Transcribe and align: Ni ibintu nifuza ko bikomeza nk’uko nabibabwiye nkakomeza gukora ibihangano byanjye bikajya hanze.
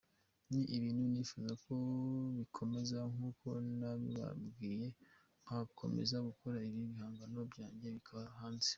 Ni 0.51 0.61
ibintu 0.77 1.03
nifuza 1.13 1.51
ko 1.65 1.73
bikomeza 2.37 2.97
nk’uko 3.13 3.47
nabibabwiye 3.79 4.87
nkakomeza 5.43 6.15
gukora 6.27 6.57
ibihangano 6.69 7.39
byanjye 7.51 7.87
bikajya 7.97 8.35
hanze. 8.39 8.69